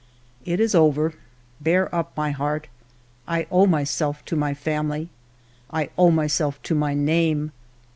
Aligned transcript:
"It 0.51 0.59
is 0.59 0.73
over. 0.73 1.13
Bear 1.61 1.93
up, 1.93 2.17
my 2.17 2.31
heart. 2.31 2.67
I 3.27 3.45
owe 3.51 3.67
my 3.67 3.83
self 3.83 4.25
to 4.25 4.35
my 4.35 4.55
family. 4.55 5.09
I 5.69 5.91
owe 5.95 6.09
myself 6.09 6.59
to 6.63 6.73
my 6.73 6.95
name. 6.95 7.51